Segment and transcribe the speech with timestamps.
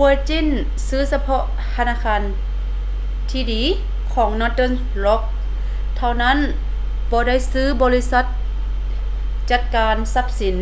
[0.00, 0.46] virgin
[0.88, 2.22] ຊື້ສະເພາະ ທະນາຄານ
[3.30, 3.62] ທີ່ດີ
[4.14, 4.74] ຂອງ northern
[5.06, 5.22] rock
[5.96, 6.38] ເທົ່ານັ້ນ
[7.10, 8.24] ບໍ່ໄດ້ຊື້ບໍລິສັດ
[9.50, 10.56] ຈັດການຊັບສິນ